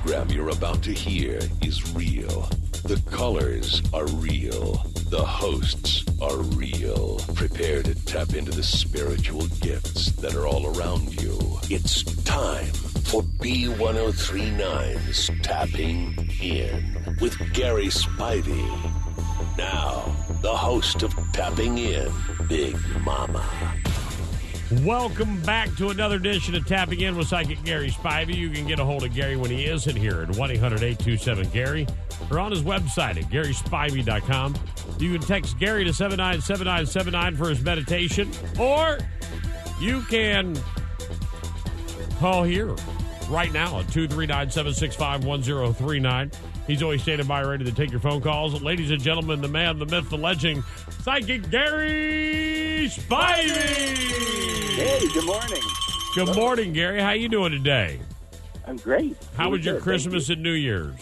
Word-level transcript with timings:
Program 0.00 0.30
you're 0.30 0.48
about 0.48 0.82
to 0.82 0.92
hear 0.92 1.38
is 1.60 1.94
real. 1.94 2.48
The 2.84 3.02
callers 3.10 3.82
are 3.92 4.06
real. 4.12 4.76
The 5.10 5.22
hosts 5.22 6.06
are 6.22 6.38
real. 6.38 7.18
Prepare 7.34 7.82
to 7.82 7.94
tap 8.06 8.32
into 8.34 8.50
the 8.50 8.62
spiritual 8.62 9.46
gifts 9.60 10.12
that 10.12 10.34
are 10.34 10.46
all 10.46 10.74
around 10.74 11.20
you. 11.20 11.38
It's 11.68 12.02
time 12.24 12.72
for 13.04 13.22
B1039's 13.42 15.30
Tapping 15.42 16.30
In 16.40 17.16
with 17.20 17.36
Gary 17.52 17.88
Spivey. 17.88 18.66
Now, 19.58 20.16
the 20.40 20.56
host 20.56 21.02
of 21.02 21.14
Tapping 21.32 21.76
In, 21.76 22.10
Big 22.48 22.74
Mama. 23.04 23.44
Welcome 24.70 25.42
back 25.42 25.74
to 25.78 25.88
another 25.88 26.14
edition 26.14 26.54
of 26.54 26.64
Tapping 26.64 27.00
In 27.00 27.16
with 27.16 27.26
Psychic 27.26 27.60
Gary 27.64 27.90
Spivey. 27.90 28.36
You 28.36 28.50
can 28.50 28.68
get 28.68 28.78
a 28.78 28.84
hold 28.84 29.02
of 29.02 29.12
Gary 29.12 29.34
when 29.34 29.50
he 29.50 29.64
isn't 29.64 29.96
here 29.96 30.22
at 30.22 30.36
1 30.36 30.50
800 30.52 30.84
827 30.84 31.50
Gary 31.50 31.88
or 32.30 32.38
on 32.38 32.52
his 32.52 32.62
website 32.62 33.16
at 33.16 33.24
GarySpivey.com. 33.30 34.54
You 35.00 35.18
can 35.18 35.26
text 35.26 35.58
Gary 35.58 35.82
to 35.82 35.92
797979 35.92 37.36
for 37.36 37.48
his 37.48 37.60
meditation, 37.64 38.30
or 38.60 39.00
you 39.80 40.02
can 40.02 40.56
call 42.20 42.44
here 42.44 42.72
right 43.28 43.52
now 43.52 43.80
at 43.80 43.88
239 43.88 44.50
765 44.52 45.24
1039. 45.24 46.30
He's 46.68 46.80
always 46.84 47.02
standing 47.02 47.26
by 47.26 47.42
ready 47.42 47.64
to 47.64 47.72
take 47.72 47.90
your 47.90 47.98
phone 47.98 48.20
calls. 48.20 48.62
Ladies 48.62 48.92
and 48.92 49.02
gentlemen, 49.02 49.40
the 49.40 49.48
man, 49.48 49.80
the 49.80 49.86
myth, 49.86 50.10
the 50.10 50.16
legend, 50.16 50.62
Psychic 51.02 51.50
Gary 51.50 52.88
Spivey. 52.88 54.29
Hey, 55.00 55.08
good 55.14 55.24
morning. 55.24 55.62
Good 56.14 56.36
morning, 56.36 56.72
Gary. 56.74 57.00
How 57.00 57.12
you 57.12 57.30
doing 57.30 57.52
today? 57.52 58.00
I'm 58.66 58.76
great. 58.76 59.16
How 59.34 59.48
was 59.48 59.64
your 59.64 59.76
good, 59.76 59.82
Christmas 59.82 60.28
you. 60.28 60.34
and 60.34 60.42
New 60.42 60.52
Year's? 60.52 61.00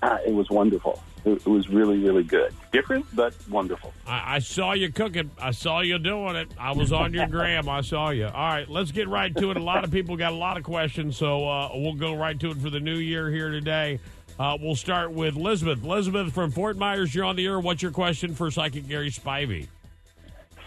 Uh, 0.00 0.18
it 0.24 0.32
was 0.32 0.48
wonderful. 0.50 1.02
It, 1.24 1.32
it 1.32 1.46
was 1.48 1.68
really, 1.68 1.98
really 1.98 2.22
good. 2.22 2.54
Different, 2.70 3.04
but 3.16 3.34
wonderful. 3.48 3.92
I, 4.06 4.36
I 4.36 4.38
saw 4.38 4.72
you 4.72 4.92
cooking. 4.92 5.32
I 5.36 5.50
saw 5.50 5.80
you 5.80 5.98
doing 5.98 6.36
it. 6.36 6.52
I 6.60 6.70
was 6.70 6.92
on 6.92 7.12
your 7.12 7.26
gram. 7.36 7.68
I 7.68 7.80
saw 7.80 8.10
you. 8.10 8.26
All 8.26 8.32
right, 8.32 8.68
let's 8.68 8.92
get 8.92 9.08
right 9.08 9.34
to 9.34 9.50
it. 9.50 9.56
A 9.56 9.64
lot 9.64 9.82
of 9.82 9.90
people 9.90 10.16
got 10.16 10.30
a 10.30 10.36
lot 10.36 10.56
of 10.56 10.62
questions, 10.62 11.16
so 11.16 11.44
uh, 11.48 11.70
we'll 11.74 11.94
go 11.94 12.14
right 12.14 12.38
to 12.38 12.52
it 12.52 12.58
for 12.58 12.70
the 12.70 12.78
new 12.78 12.98
year 12.98 13.30
here 13.30 13.50
today. 13.50 13.98
Uh, 14.38 14.56
we'll 14.60 14.76
start 14.76 15.10
with 15.10 15.34
Elizabeth. 15.34 15.82
Elizabeth 15.82 16.32
from 16.32 16.52
Fort 16.52 16.76
Myers, 16.76 17.12
you're 17.16 17.24
on 17.24 17.34
the 17.34 17.46
air. 17.46 17.58
What's 17.58 17.82
your 17.82 17.90
question 17.90 18.32
for 18.36 18.48
Psychic 18.52 18.86
Gary 18.86 19.10
Spivey? 19.10 19.66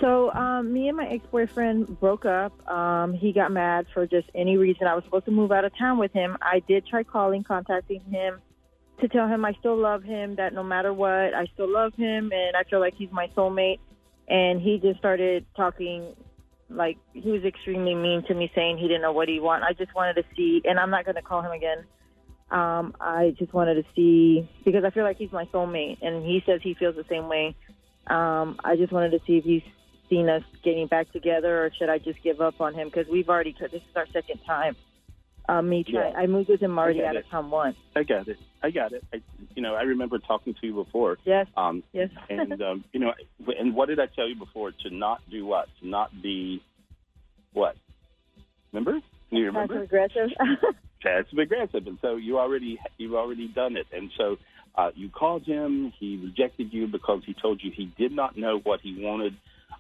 So, 0.02 0.32
um, 0.32 0.74
me 0.74 0.88
and 0.88 0.98
my 0.98 1.08
ex 1.08 1.24
boyfriend 1.32 2.00
broke 2.00 2.26
up. 2.26 2.68
Um, 2.68 3.14
he 3.14 3.32
got 3.32 3.52
mad 3.52 3.86
for 3.94 4.08
just 4.08 4.28
any 4.34 4.58
reason. 4.58 4.88
I 4.88 4.96
was 4.96 5.04
supposed 5.04 5.26
to 5.26 5.32
move 5.32 5.52
out 5.52 5.64
of 5.64 5.78
town 5.78 6.00
with 6.00 6.12
him. 6.12 6.38
I 6.42 6.62
did 6.68 6.88
try 6.88 7.04
calling, 7.04 7.44
contacting 7.44 8.02
him 8.10 8.42
to 9.00 9.08
tell 9.08 9.28
him 9.28 9.46
I 9.46 9.54
still 9.60 9.78
love 9.78 10.04
him, 10.04 10.36
that 10.36 10.54
no 10.54 10.64
matter 10.64 10.94
what, 10.94 11.34
I 11.34 11.46
still 11.54 11.72
love 11.72 11.94
him, 11.96 12.32
and 12.32 12.56
I 12.56 12.64
feel 12.70 12.80
like 12.80 12.94
he's 12.96 13.12
my 13.12 13.28
soulmate. 13.36 13.80
And 14.28 14.62
he 14.62 14.80
just 14.80 14.98
started 15.00 15.46
talking 15.56 16.16
like 16.70 16.98
he 17.14 17.32
was 17.32 17.44
extremely 17.44 17.96
mean 17.96 18.24
to 18.28 18.34
me, 18.34 18.52
saying 18.56 18.78
he 18.78 18.88
didn't 18.88 19.02
know 19.02 19.12
what 19.12 19.28
he 19.28 19.40
wanted. 19.40 19.66
I 19.66 19.74
just 19.74 19.94
wanted 19.94 20.16
to 20.16 20.24
see, 20.36 20.62
and 20.66 20.80
I'm 20.80 20.90
not 20.90 21.06
going 21.06 21.16
to 21.16 21.22
call 21.22 21.42
him 21.42 21.52
again. 21.52 21.86
Um, 22.50 22.96
I 23.00 23.36
just 23.38 23.54
wanted 23.54 23.76
to 23.76 23.84
see 23.96 24.50
because 24.66 24.84
I 24.84 24.90
feel 24.90 25.04
like 25.04 25.18
he's 25.18 25.32
my 25.32 25.46
soulmate, 25.46 25.98
and 26.02 26.24
he 26.24 26.42
says 26.46 26.62
he 26.64 26.76
feels 26.76 26.96
the 26.96 27.06
same 27.10 27.28
way. 27.28 27.56
Um, 28.08 28.58
I 28.64 28.76
just 28.78 28.92
wanted 28.92 29.12
to 29.12 29.20
see 29.28 29.38
if 29.38 29.44
he's 29.44 29.64
seen 30.12 30.30
us 30.30 30.44
getting 30.64 30.88
back 30.88 31.12
together, 31.14 31.66
or 31.66 31.72
should 31.80 31.90
I 31.90 31.98
just 31.98 32.22
give 32.22 32.42
up 32.42 32.60
on 32.60 32.76
him? 32.76 32.90
Because 32.90 33.08
we've 33.12 33.30
already 33.30 33.56
this 33.60 33.72
is 33.74 33.96
our 33.96 34.06
second 34.08 34.42
time. 34.46 34.76
Um, 35.50 35.70
me 35.70 35.84
try. 35.84 36.10
Yeah. 36.10 36.18
I 36.18 36.28
moved 36.28 36.50
with 36.50 36.62
him 36.62 36.78
already 36.78 37.04
out 37.04 37.16
it. 37.16 37.26
of 37.26 37.32
town 37.32 37.50
once. 37.50 37.78
I 37.96 38.04
got 38.04 38.28
it. 38.28 38.38
I 38.62 38.70
got 38.70 38.92
it. 38.92 39.04
I, 39.12 39.22
you 39.56 39.62
know, 39.62 39.74
I 39.74 39.84
remember 39.84 40.20
talking 40.20 40.54
to 40.54 40.68
you 40.68 40.74
before. 40.76 41.18
Yes, 41.24 41.48
Um, 41.58 41.82
yes. 41.94 42.10
and 42.30 42.62
um, 42.62 42.84
you 42.92 43.00
know, 43.00 43.14
and 43.58 43.74
what 43.74 43.88
did 43.88 44.00
I 44.00 44.06
tell 44.06 44.28
you 44.28 44.36
before? 44.36 44.72
To 44.72 44.90
not 44.92 45.22
do 45.32 45.46
what? 45.46 45.68
To 45.82 45.88
not 45.88 46.12
be 46.22 46.62
what? 47.54 47.76
Remember? 48.72 49.00
You 49.30 49.46
remember? 49.46 49.86
Passive 49.88 50.30
aggressive. 50.30 50.30
passive 51.02 51.40
aggressive, 51.40 51.88
and 51.88 51.98
so 52.02 52.18
you 52.18 52.38
already 52.38 52.80
you've 52.98 53.16
already 53.16 53.48
done 53.48 53.78
it, 53.78 53.88
and 53.92 54.12
so 54.18 54.38
uh, 54.76 54.92
you 54.94 55.10
called 55.10 55.44
him. 55.44 55.92
He 56.00 56.20
rejected 56.24 56.72
you 56.72 56.88
because 56.88 57.24
he 57.26 57.34
told 57.34 57.62
you 57.64 57.72
he 57.76 57.92
did 57.98 58.12
not 58.12 58.38
know 58.38 58.60
what 58.60 58.82
he 58.82 58.96
wanted. 59.00 59.36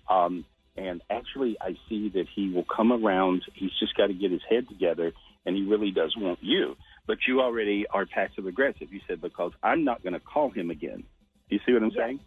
Um, 0.09 0.45
and 0.78 1.01
actually, 1.09 1.57
I 1.59 1.75
see 1.89 2.09
that 2.09 2.25
he 2.34 2.50
will 2.50 2.66
come 2.66 2.91
around. 2.91 3.44
He's 3.53 3.72
just 3.79 3.95
got 3.95 4.07
to 4.07 4.13
get 4.13 4.31
his 4.31 4.41
head 4.50 4.67
together, 4.69 5.12
and 5.45 5.56
he 5.56 5.63
really 5.63 5.91
does 5.91 6.16
want 6.17 6.39
you. 6.41 6.75
But 7.07 7.17
you 7.28 7.41
already 7.41 7.85
are 7.94 8.06
passive 8.06 8.45
aggressive. 8.45 8.91
You 8.91 9.01
said 9.07 9.22
because 9.22 9.51
I'm 9.62 9.84
not 9.84 10.01
going 10.03 10.13
to 10.13 10.19
call 10.19 10.50
him 10.50 10.69
again. 10.69 11.03
You 11.50 11.59
see 11.66 11.73
what 11.73 11.84
I'm 11.84 11.91
Yes. 11.91 11.97
saying? 11.97 12.19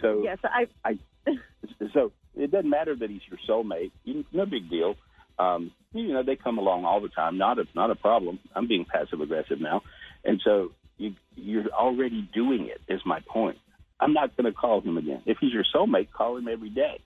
So 0.00 0.22
yes, 0.24 0.38
I. 0.42 0.98
so 1.92 2.12
it 2.34 2.50
doesn't 2.50 2.68
matter 2.68 2.96
that 2.96 3.10
he's 3.10 3.20
your 3.30 3.38
soulmate. 3.48 3.92
You, 4.04 4.24
no 4.32 4.46
big 4.46 4.68
deal. 4.68 4.96
Um, 5.38 5.70
you 5.92 6.12
know, 6.12 6.22
they 6.22 6.36
come 6.36 6.58
along 6.58 6.84
all 6.84 7.00
the 7.00 7.08
time. 7.08 7.38
Not 7.38 7.58
a 7.58 7.64
not 7.74 7.90
a 7.90 7.94
problem. 7.94 8.40
I'm 8.56 8.66
being 8.66 8.84
passive 8.84 9.20
aggressive 9.20 9.60
now, 9.60 9.82
and 10.24 10.40
so 10.44 10.72
you 10.98 11.14
you're 11.36 11.68
already 11.68 12.28
doing 12.34 12.68
it. 12.68 12.80
Is 12.92 13.00
my 13.06 13.20
point. 13.28 13.58
I'm 14.00 14.12
not 14.12 14.36
going 14.36 14.52
to 14.52 14.58
call 14.58 14.80
him 14.80 14.98
again. 14.98 15.22
If 15.26 15.38
he's 15.40 15.52
your 15.52 15.64
soulmate, 15.72 16.10
call 16.10 16.36
him 16.36 16.48
every 16.48 16.70
day. 16.70 17.00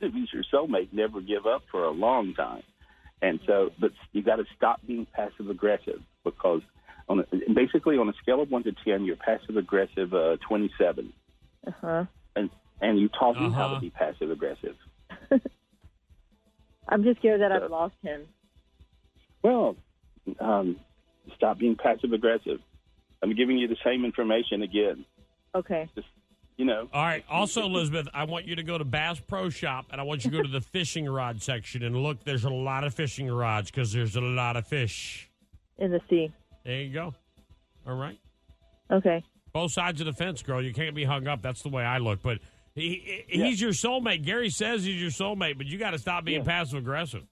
If 0.00 0.12
he's 0.14 0.28
your 0.32 0.44
soulmate, 0.52 0.92
never 0.92 1.20
give 1.20 1.46
up 1.46 1.62
for 1.70 1.84
a 1.84 1.90
long 1.90 2.34
time. 2.34 2.62
And 3.20 3.40
so, 3.46 3.70
but 3.80 3.90
you 4.12 4.22
got 4.22 4.36
to 4.36 4.44
stop 4.56 4.80
being 4.86 5.06
passive 5.12 5.50
aggressive 5.50 6.00
because 6.24 6.60
on 7.08 7.20
a, 7.20 7.24
basically 7.54 7.96
on 7.98 8.08
a 8.08 8.12
scale 8.22 8.40
of 8.42 8.50
one 8.50 8.62
to 8.64 8.72
ten, 8.84 9.04
you're 9.04 9.16
passive 9.16 9.56
aggressive 9.56 10.12
uh, 10.14 10.36
27 10.48 11.12
Uh 11.66 11.70
huh. 11.80 12.04
and 12.36 12.50
and 12.80 13.00
you 13.00 13.08
taught 13.08 13.34
me 13.40 13.50
how 13.50 13.66
Uh-huh. 13.66 13.74
to 13.76 13.80
be 13.80 13.90
passive 13.90 14.30
aggressive. 14.30 14.76
I'm 16.88 17.02
just 17.02 17.18
scared 17.18 17.40
that 17.40 17.50
So- 17.50 17.64
I've 17.64 17.70
lost 17.70 17.94
him. 18.02 18.22
Well, 19.42 19.76
um, 20.40 20.76
stop 21.36 21.58
being 21.58 21.76
passive 21.76 22.12
aggressive. 22.12 22.60
I'm 23.22 23.34
giving 23.34 23.58
you 23.58 23.68
the 23.68 23.76
same 23.84 24.04
information 24.04 24.62
again. 24.62 25.04
Okay. 25.54 25.88
You 26.58 26.64
know, 26.64 26.88
All 26.92 27.02
right. 27.04 27.24
Also, 27.30 27.62
Elizabeth, 27.62 28.08
I 28.12 28.24
want 28.24 28.46
you 28.46 28.56
to 28.56 28.64
go 28.64 28.76
to 28.76 28.84
Bass 28.84 29.20
Pro 29.20 29.48
Shop 29.48 29.86
and 29.92 30.00
I 30.00 30.04
want 30.04 30.24
you 30.24 30.30
to 30.32 30.36
go 30.38 30.42
to 30.42 30.48
the 30.48 30.60
fishing 30.72 31.08
rod 31.08 31.40
section 31.40 31.84
and 31.84 31.96
look. 31.96 32.24
There's 32.24 32.44
a 32.44 32.50
lot 32.50 32.82
of 32.84 32.92
fishing 32.94 33.30
rods 33.30 33.70
because 33.70 33.92
there's 33.92 34.16
a 34.16 34.20
lot 34.20 34.56
of 34.56 34.66
fish. 34.66 35.30
In 35.78 35.92
the 35.92 36.00
sea. 36.10 36.32
There 36.64 36.80
you 36.82 36.92
go. 36.92 37.14
All 37.86 37.94
right. 37.94 38.18
Okay. 38.90 39.22
Both 39.52 39.72
sides 39.72 40.00
of 40.00 40.06
the 40.06 40.12
fence, 40.12 40.42
girl. 40.42 40.60
You 40.60 40.74
can't 40.74 40.96
be 40.96 41.04
hung 41.04 41.28
up. 41.28 41.42
That's 41.42 41.62
the 41.62 41.68
way 41.68 41.84
I 41.84 41.98
look. 41.98 42.22
But 42.22 42.38
he, 42.74 43.24
he- 43.28 43.44
he's 43.44 43.60
your 43.60 43.70
soulmate. 43.70 44.24
Gary 44.24 44.50
says 44.50 44.82
he's 44.84 45.00
your 45.00 45.10
soulmate, 45.12 45.58
but 45.58 45.66
you 45.68 45.78
got 45.78 45.92
to 45.92 45.98
stop 45.98 46.24
being 46.24 46.40
Yeah. 46.40 46.46
passive 46.46 46.78
aggressive. 46.80 47.22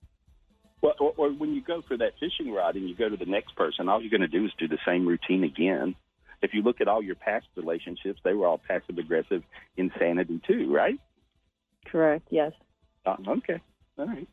well, 0.82 0.94
or, 1.00 1.12
or 1.16 1.30
when 1.32 1.52
you 1.52 1.60
go 1.62 1.82
for 1.88 1.96
that 1.96 2.12
fishing 2.20 2.52
rod 2.52 2.76
and 2.76 2.88
you 2.88 2.94
go 2.94 3.08
to 3.08 3.16
the 3.16 3.26
next 3.26 3.56
person, 3.56 3.88
all 3.88 4.00
you're 4.00 4.10
going 4.10 4.20
to 4.20 4.28
do 4.28 4.44
is 4.44 4.52
do 4.56 4.68
the 4.68 4.78
same 4.86 5.04
routine 5.04 5.42
again. 5.42 5.96
If 6.42 6.54
you 6.54 6.62
look 6.62 6.80
at 6.80 6.88
all 6.88 7.02
your 7.02 7.14
past 7.14 7.46
relationships, 7.56 8.20
they 8.24 8.34
were 8.34 8.46
all 8.46 8.58
passive 8.58 8.98
aggressive 8.98 9.42
insanity 9.76 10.40
too, 10.46 10.72
right? 10.72 10.98
Correct. 11.86 12.26
Yes. 12.30 12.52
Uh, 13.04 13.16
okay, 13.28 13.60
all 13.98 14.06
right. 14.06 14.28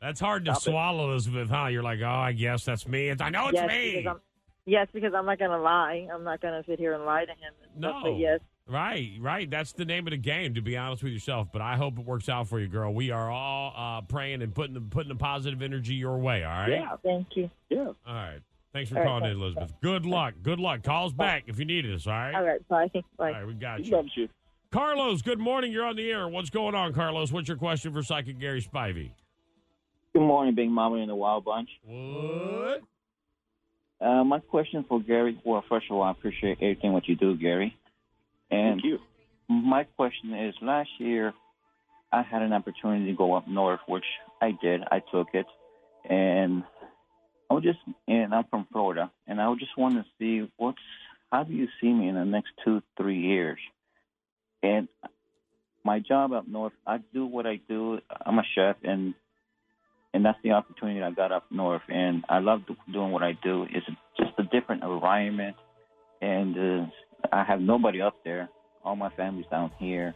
That's 0.00 0.20
hard 0.20 0.44
to 0.44 0.54
Stop 0.54 0.62
it. 0.62 0.70
swallow, 0.70 1.10
Elizabeth, 1.10 1.50
huh? 1.50 1.66
You're 1.66 1.82
like, 1.82 2.00
oh, 2.02 2.08
I 2.08 2.32
guess 2.32 2.64
that's 2.64 2.86
me. 2.86 3.08
It's, 3.08 3.20
I 3.20 3.30
know 3.30 3.48
it's 3.48 3.54
yes, 3.54 3.68
me. 3.68 3.96
because 3.96 4.10
I'm. 4.14 4.20
Yes, 4.64 4.86
because 4.92 5.12
I'm 5.12 5.26
not 5.26 5.40
going 5.40 5.50
to 5.50 5.58
lie. 5.58 6.06
I'm 6.12 6.22
not 6.22 6.40
going 6.40 6.62
to 6.62 6.68
sit 6.70 6.78
here 6.78 6.94
and 6.94 7.04
lie 7.04 7.24
to 7.24 7.32
him. 7.32 7.52
No. 7.76 8.00
But 8.04 8.16
yes. 8.16 8.38
Right, 8.68 9.10
right. 9.20 9.50
That's 9.50 9.72
the 9.72 9.84
name 9.84 10.06
of 10.06 10.12
the 10.12 10.16
game, 10.16 10.54
to 10.54 10.60
be 10.62 10.76
honest 10.76 11.02
with 11.02 11.12
yourself. 11.12 11.48
But 11.52 11.62
I 11.62 11.76
hope 11.76 11.98
it 11.98 12.04
works 12.04 12.28
out 12.28 12.46
for 12.48 12.60
you, 12.60 12.68
girl. 12.68 12.94
We 12.94 13.10
are 13.10 13.28
all 13.28 13.74
uh, 13.76 14.02
praying 14.02 14.40
and 14.40 14.54
putting 14.54 14.74
the, 14.74 14.80
putting 14.80 15.08
the 15.08 15.16
positive 15.16 15.62
energy 15.62 15.94
your 15.94 16.16
way. 16.18 16.44
All 16.44 16.50
right. 16.52 16.70
Yeah, 16.70 16.96
Thank 17.02 17.26
you. 17.34 17.50
yeah. 17.70 17.86
All 17.86 17.96
right. 18.06 18.38
Thanks 18.72 18.90
for 18.90 18.96
All 18.98 19.02
right, 19.02 19.08
calling 19.08 19.24
in, 19.24 19.38
thanks. 19.38 19.56
Elizabeth. 19.56 19.80
Good 19.82 20.06
luck. 20.06 20.34
Good 20.42 20.58
luck. 20.58 20.82
Call 20.82 21.06
us 21.06 21.12
back 21.12 21.44
if 21.46 21.58
you 21.58 21.64
need 21.66 21.84
us, 21.86 22.06
all 22.06 22.12
right? 22.14 22.34
All 22.34 22.44
right, 22.44 22.68
bye. 22.68 22.90
Bye. 23.18 23.30
right, 23.32 23.46
we 23.46 23.54
got 23.54 23.84
you. 23.84 23.92
loves 23.92 24.10
you. 24.16 24.28
Carlos, 24.70 25.20
good 25.20 25.38
morning. 25.38 25.70
You're 25.70 25.84
on 25.84 25.96
the 25.96 26.10
air. 26.10 26.26
What's 26.28 26.48
going 26.48 26.74
on, 26.74 26.94
Carlos? 26.94 27.30
What's 27.30 27.48
your 27.48 27.58
question 27.58 27.92
for 27.92 28.02
Psychic 28.02 28.38
Gary 28.38 28.62
Spivey? 28.62 29.10
Good 30.14 30.22
morning, 30.22 30.54
Big 30.54 30.70
Mama 30.70 30.96
and 30.96 31.10
the 31.10 31.14
Wild 31.14 31.44
Bunch. 31.44 31.68
What? 31.84 32.80
Uh, 34.00 34.24
my 34.24 34.38
question 34.40 34.84
for 34.88 35.00
Gary. 35.00 35.38
Well, 35.44 35.62
first 35.68 35.86
of 35.90 35.96
all, 35.96 36.02
I 36.02 36.10
appreciate 36.10 36.58
everything 36.62 36.92
what 36.92 37.06
you 37.06 37.16
do, 37.16 37.36
Gary. 37.36 37.76
And 38.50 38.80
Thank 38.80 38.84
you. 38.84 38.98
my 39.48 39.84
question 39.84 40.34
is: 40.34 40.54
Last 40.62 40.90
year, 40.98 41.34
I 42.10 42.22
had 42.22 42.42
an 42.42 42.52
opportunity 42.52 43.06
to 43.06 43.16
go 43.16 43.34
up 43.34 43.46
north, 43.46 43.80
which 43.86 44.04
I 44.40 44.52
did. 44.60 44.82
I 44.90 45.02
took 45.12 45.28
it, 45.34 45.46
and 46.08 46.64
I 47.52 47.54
was 47.54 47.64
just 47.64 47.80
and 48.08 48.34
I'm 48.34 48.44
from 48.44 48.66
Florida, 48.72 49.10
and 49.26 49.38
I 49.38 49.52
just 49.58 49.76
want 49.76 49.94
to 49.96 50.04
see 50.18 50.50
what's 50.56 50.78
how 51.30 51.44
do 51.44 51.52
you 51.52 51.68
see 51.80 51.92
me 51.92 52.08
in 52.08 52.14
the 52.14 52.24
next 52.24 52.48
two, 52.64 52.82
three 52.96 53.18
years? 53.18 53.58
And 54.62 54.88
my 55.84 55.98
job 55.98 56.32
up 56.32 56.48
north, 56.48 56.72
I 56.86 56.98
do 57.12 57.26
what 57.26 57.46
I 57.46 57.60
do. 57.68 57.98
I'm 58.24 58.38
a 58.38 58.42
chef, 58.54 58.76
and 58.82 59.12
and 60.14 60.24
that's 60.24 60.38
the 60.42 60.52
opportunity 60.52 61.02
I 61.02 61.10
got 61.10 61.30
up 61.30 61.44
north, 61.50 61.82
and 61.90 62.24
I 62.26 62.38
love 62.38 62.62
doing 62.90 63.12
what 63.12 63.22
I 63.22 63.32
do. 63.44 63.66
It's 63.70 63.86
just 64.16 64.32
a 64.38 64.44
different 64.44 64.82
environment, 64.82 65.56
and 66.22 66.56
uh, 66.56 66.86
I 67.30 67.44
have 67.44 67.60
nobody 67.60 68.00
up 68.00 68.16
there. 68.24 68.48
All 68.82 68.96
my 68.96 69.10
family's 69.10 69.46
down 69.50 69.72
here, 69.78 70.14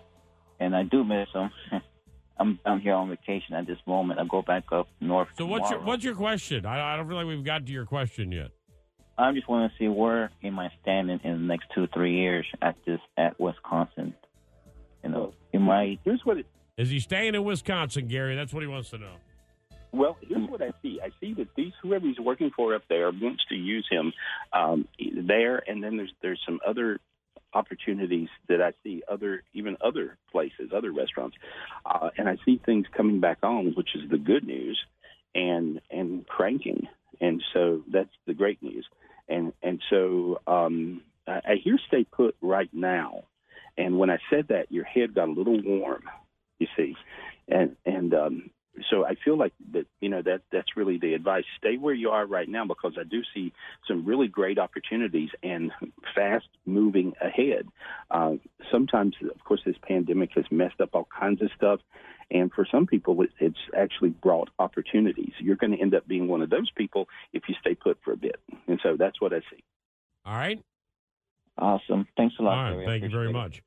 and 0.59 0.75
I 0.75 0.85
do 0.85 1.05
miss 1.05 1.29
them. 1.35 1.51
I'm 2.39 2.59
down 2.65 2.81
here 2.81 2.95
on 2.95 3.09
vacation 3.09 3.55
at 3.55 3.67
this 3.67 3.79
moment. 3.87 4.21
I 4.21 4.25
go 4.25 4.43
back 4.43 4.65
up 4.73 4.89
north. 5.01 5.29
So 5.39 5.47
what's 5.47 5.71
your 5.71 5.81
what's 5.81 6.05
your 6.05 6.15
question? 6.15 6.67
I, 6.67 6.95
I 6.95 6.97
don't 6.97 7.09
feel 7.09 7.17
like 7.17 7.27
we've 7.27 7.45
got 7.45 7.67
to 7.67 7.73
your 7.73 7.87
question 7.87 8.33
yet. 8.33 8.51
I 9.19 9.33
just 9.33 9.49
want 9.49 9.73
to 9.73 9.79
see 9.79 9.89
where 9.89 10.31
am 10.45 10.59
I 10.59 10.71
standing 10.83 11.21
in 11.25 11.33
the 11.33 11.39
next 11.39 11.69
two, 11.75 11.87
three 11.95 12.17
years 12.17 12.47
at 12.61 12.77
this 12.85 13.01
at 13.17 13.41
Wisconsin. 13.41 14.15
You 15.03 15.11
know, 15.11 15.33
am 15.55 15.71
I 15.71 15.99
Here's 16.05 16.21
what 16.25 16.39
it. 16.39 16.47
Is 16.77 16.91
he 16.91 17.01
staying 17.01 17.35
in 17.35 17.43
Wisconsin, 17.43 18.09
Gary? 18.09 18.37
That's 18.37 18.53
what 18.53 18.63
he 18.63 18.67
wants 18.67 18.91
to 18.91 18.99
know. 18.99 19.15
Well, 19.93 20.19
here's 20.21 20.51
what 20.51 20.61
I 20.61 20.73
see. 20.83 21.01
I 21.03 21.09
see 21.21 21.33
that 21.35 21.49
these 21.57 21.73
whoever 21.83 22.07
he's 22.07 22.19
working 22.19 22.51
for 22.55 22.75
up 22.75 22.83
there 22.91 23.11
wants 23.11 23.45
to 23.49 23.55
use 23.55 23.87
him 23.91 24.13
um, 24.53 24.87
there, 24.99 25.63
and 25.67 25.83
then 25.83 25.97
there's 25.97 26.13
there's 26.21 26.41
some 26.45 26.61
other 26.67 27.01
opportunities 27.55 28.29
that 28.49 28.61
I 28.61 28.73
see 28.83 29.03
other 29.11 29.43
even 29.55 29.77
other 29.81 30.17
places, 30.31 30.71
other 30.75 30.93
restaurants, 30.93 31.37
uh, 31.85 32.11
and 32.17 32.29
I 32.29 32.37
see 32.45 32.61
things 32.65 32.87
coming 32.97 33.21
back 33.21 33.39
on, 33.43 33.73
which 33.77 33.95
is 33.95 34.09
the 34.11 34.19
good 34.19 34.45
news, 34.45 34.79
and 35.35 35.81
and 35.91 36.27
cranking, 36.27 36.89
and 37.21 37.43
so 37.53 37.83
that's 37.93 38.15
the 38.27 38.35
great 38.35 38.63
news, 38.63 38.87
and 39.29 39.53
and 39.63 39.81
so 39.91 40.41
um, 40.47 41.03
I, 41.27 41.41
I 41.45 41.55
hear 41.63 41.79
stay 41.87 42.05
put 42.05 42.37
right 42.41 42.71
now, 42.73 43.25
and 43.79 43.99
when 43.99 44.11
I 44.11 44.19
said 44.31 44.49
that, 44.49 44.71
your 44.71 44.85
head 44.85 45.15
got 45.15 45.29
a 45.29 45.33
little 45.33 45.61
warm, 45.63 46.03
you 46.59 46.67
see, 46.77 46.97
and 47.49 47.77
and 47.85 48.15
um, 48.15 48.51
so 48.91 49.05
I 49.05 49.15
feel 49.25 49.37
like 49.39 49.53
that 49.73 49.87
you 50.01 50.09
know 50.09 50.23
that 50.23 50.43
that's 50.53 50.77
really 50.77 50.99
the 50.99 51.15
advice. 51.15 51.45
Stay 51.59 51.77
where 51.77 51.95
you 51.95 52.11
are 52.11 52.27
right 52.27 52.49
now 52.49 52.65
because 52.67 52.95
I 52.99 53.05
do 53.05 53.23
see 53.35 53.53
some 53.89 54.05
really 54.05 54.29
great 54.29 54.59
opportunities 54.59 55.31
and 55.43 55.73
fast 56.15 56.47
moving 56.67 57.15
ahead. 57.21 57.69
Uh, 58.11 58.35
sometimes, 58.71 59.15
of 59.23 59.43
course, 59.45 59.61
this 59.65 59.77
pandemic 59.83 60.31
has 60.35 60.45
messed 60.51 60.81
up 60.81 60.91
all 60.95 61.09
kinds 61.19 61.43
of 61.43 61.51
stuff. 61.57 61.81
And 62.31 62.53
for 62.53 62.67
some 62.69 62.87
people, 62.87 63.23
it- 63.23 63.31
it's 63.39 63.59
actually 63.77 64.11
brought 64.11 64.51
opportunities. 64.59 65.33
You're 65.39 65.55
going 65.57 65.71
to 65.71 65.81
end 65.81 65.95
up 65.95 66.09
being 66.09 66.27
one 66.27 66.43
of 66.43 66.51
those 66.51 66.71
people 66.73 67.09
if 67.33 67.49
you 67.49 67.55
stay 67.61 67.77
put 67.77 67.99
for 68.03 68.13
a 68.13 68.17
bit. 68.17 68.41
And 68.67 68.81
so 68.83 68.97
that's 68.97 69.21
what 69.21 69.33
I 69.33 69.41
see. 69.51 69.63
All 70.25 70.35
right. 70.35 70.61
awesome? 71.57 72.07
Thanks 72.17 72.35
a 72.39 72.43
lot. 72.43 72.65
right. 72.65 72.71
Gary. 72.73 72.83
I 72.83 72.87
Thank 72.89 73.03
you 73.05 73.11
very 73.11 73.33
much. 73.33 73.59
it. 73.59 73.65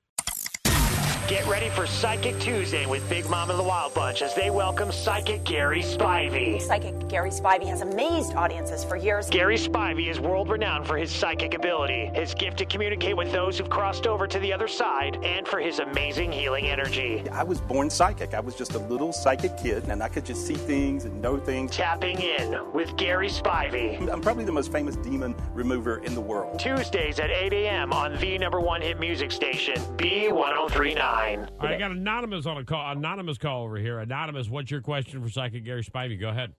Much. 1.29 1.39
Get 1.39 1.47
ready 1.47 1.69
for 1.69 1.85
Psychic 1.85 2.39
Tuesday 2.39 2.85
with 2.85 3.07
Big 3.09 3.29
Mom 3.29 3.49
and 3.49 3.59
the 3.59 3.63
Wild 3.63 3.93
Bunch 3.93 4.21
as 4.21 4.33
they 4.33 4.49
welcome 4.49 4.91
Psychic 4.91 5.43
Gary 5.43 5.81
Spivey. 5.81 6.61
Psychic 6.61 7.07
Gary 7.07 7.29
Spivey 7.29 7.67
has 7.67 7.81
amazed 7.81 8.33
audiences 8.35 8.83
for 8.83 8.95
years. 8.95 9.29
Gary 9.29 9.57
Spivey 9.57 10.09
is 10.09 10.19
world 10.19 10.49
renowned 10.49 10.87
for 10.87 10.97
his 10.97 11.11
psychic 11.11 11.53
ability, 11.53 12.11
his 12.13 12.33
gift 12.33 12.57
to 12.57 12.65
communicate 12.65 13.15
with 13.15 13.31
those 13.31 13.57
who've 13.57 13.69
crossed 13.69 14.07
over 14.07 14.27
to 14.27 14.39
the 14.39 14.51
other 14.53 14.67
side, 14.67 15.17
and 15.23 15.47
for 15.47 15.59
his 15.59 15.79
amazing 15.79 16.31
healing 16.31 16.65
energy. 16.65 17.23
I 17.31 17.43
was 17.43 17.61
born 17.61 17.89
psychic. 17.89 18.33
I 18.33 18.39
was 18.39 18.55
just 18.55 18.73
a 18.73 18.79
little 18.79 19.13
psychic 19.13 19.57
kid, 19.57 19.87
and 19.87 20.01
I 20.03 20.07
could 20.07 20.25
just 20.25 20.45
see 20.45 20.55
things 20.55 21.05
and 21.05 21.21
know 21.21 21.37
things. 21.37 21.75
Tapping 21.75 22.19
in 22.21 22.71
with 22.73 22.95
Gary 22.97 23.29
Spivey. 23.29 24.11
I'm 24.11 24.21
probably 24.21 24.45
the 24.45 24.51
most 24.51 24.71
famous 24.71 24.95
demon 24.97 25.35
remover 25.53 25.99
in 25.99 26.15
the 26.15 26.21
world. 26.21 26.59
Tuesdays 26.59 27.19
at 27.19 27.29
8 27.29 27.53
a.m. 27.53 27.93
on 27.93 28.17
the 28.17 28.37
number 28.37 28.59
one 28.59 28.81
hit 28.81 28.99
music 28.99 29.31
station, 29.31 29.75
B1039. 29.97 31.19
All 31.19 31.25
right, 31.25 31.75
I 31.75 31.77
got 31.77 31.92
anonymous 31.92 32.45
on 32.45 32.57
a 32.57 32.63
call. 32.63 32.92
Anonymous 32.92 33.38
call 33.38 33.63
over 33.66 33.77
here. 33.77 34.00
Anonymous, 34.00 34.50
what's 34.50 34.71
your 34.71 34.81
question 34.81 35.21
for 35.21 35.30
Psychic 35.30 35.66
Gary 35.66 35.83
Spivey? 35.83 36.19
Go 36.19 36.30
ahead. 36.30 36.54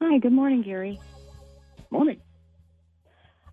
Hi, 0.00 0.18
good 0.18 0.32
morning, 0.32 0.62
Gary. 0.62 0.98
Morning. 1.90 2.20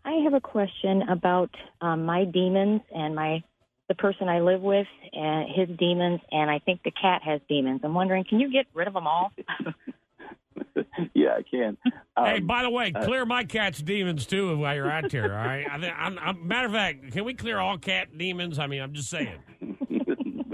I 0.05 0.11
have 0.23 0.33
a 0.33 0.39
question 0.39 1.01
about 1.09 1.49
um, 1.81 2.05
my 2.05 2.23
demons 2.23 2.81
and 2.95 3.13
my 3.15 3.43
the 3.89 3.95
person 3.95 4.29
I 4.29 4.39
live 4.39 4.61
with 4.61 4.87
and 5.13 5.49
his 5.53 5.77
demons, 5.77 6.21
and 6.31 6.49
I 6.49 6.59
think 6.59 6.83
the 6.83 6.91
cat 6.91 7.21
has 7.23 7.41
demons. 7.49 7.81
I'm 7.83 7.93
wondering, 7.93 8.23
can 8.23 8.39
you 8.39 8.51
get 8.51 8.65
rid 8.73 8.87
of 8.87 8.93
them 8.93 9.07
all? 9.07 9.31
yeah, 11.13 11.35
I 11.37 11.41
can. 11.49 11.77
hey, 12.17 12.37
Um, 12.37 12.47
by 12.47 12.63
the 12.63 12.69
way, 12.69 12.91
clear 12.91 13.25
my 13.25 13.43
cat's 13.45 13.81
demons 13.81 14.25
too 14.25 14.57
while 14.57 14.75
you're 14.75 14.91
out 14.91 15.11
here. 15.11 15.23
All 15.23 15.29
right. 15.29 15.65
I 15.69 15.79
think, 15.79 15.93
I'm, 15.97 16.19
I'm, 16.19 16.47
matter 16.47 16.67
of 16.67 16.73
fact, 16.73 17.11
can 17.11 17.23
we 17.23 17.33
clear 17.33 17.59
all 17.59 17.77
cat 17.77 18.17
demons? 18.17 18.59
I 18.59 18.67
mean, 18.67 18.81
I'm 18.81 18.93
just 18.93 19.09
saying. 19.09 19.39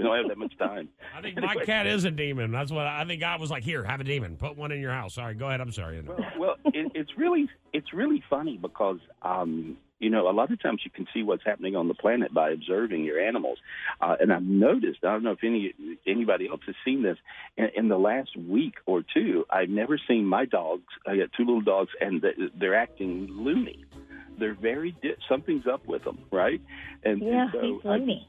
we 0.04 0.16
don't 0.16 0.18
have 0.18 0.28
that 0.28 0.38
much 0.38 0.56
time. 0.58 0.88
I 1.16 1.20
think 1.20 1.40
my 1.40 1.56
cat 1.64 1.86
is 1.86 2.04
a 2.04 2.10
demon. 2.10 2.52
That's 2.52 2.70
what 2.70 2.86
I 2.86 3.04
think. 3.04 3.20
God 3.20 3.40
was 3.40 3.50
like, 3.50 3.62
"Here, 3.62 3.82
have 3.84 4.00
a 4.00 4.04
demon. 4.04 4.36
Put 4.36 4.56
one 4.56 4.72
in 4.72 4.80
your 4.80 4.92
house." 4.92 5.14
Sorry, 5.14 5.34
go 5.34 5.48
ahead. 5.48 5.60
I'm 5.60 5.72
sorry. 5.72 6.00
Well, 6.00 6.18
well 6.38 6.56
it, 6.66 6.92
it's 6.94 7.10
really 7.16 7.48
it's 7.72 7.92
really 7.92 8.22
funny 8.28 8.56
because 8.56 8.98
um, 9.22 9.76
you 9.98 10.10
know 10.10 10.28
a 10.28 10.32
lot 10.32 10.52
of 10.52 10.62
times 10.62 10.82
you 10.84 10.90
can 10.90 11.06
see 11.14 11.22
what's 11.22 11.44
happening 11.44 11.76
on 11.76 11.88
the 11.88 11.94
planet 11.94 12.32
by 12.32 12.50
observing 12.50 13.04
your 13.04 13.20
animals, 13.20 13.58
uh, 14.00 14.16
and 14.20 14.32
I've 14.32 14.42
noticed. 14.42 15.00
I 15.02 15.12
don't 15.12 15.22
know 15.22 15.32
if 15.32 15.44
any 15.44 15.72
anybody 16.06 16.48
else 16.48 16.60
has 16.66 16.74
seen 16.84 17.02
this 17.02 17.18
in, 17.56 17.68
in 17.76 17.88
the 17.88 17.98
last 17.98 18.36
week 18.36 18.74
or 18.86 19.02
two. 19.02 19.44
I've 19.50 19.70
never 19.70 19.98
seen 20.08 20.26
my 20.26 20.44
dogs. 20.44 20.84
I 21.06 21.16
got 21.16 21.30
two 21.36 21.44
little 21.44 21.62
dogs, 21.62 21.90
and 22.00 22.24
they're 22.58 22.74
acting 22.74 23.28
loony. 23.30 23.84
They're 24.38 24.54
very 24.54 24.96
di- 25.00 25.14
something's 25.28 25.66
up 25.66 25.86
with 25.86 26.02
them, 26.04 26.18
right? 26.32 26.60
And, 27.04 27.22
yeah, 27.22 27.42
and 27.42 27.50
so 27.52 27.60
he's 27.60 27.86
I- 27.86 27.96
loony. 27.96 28.28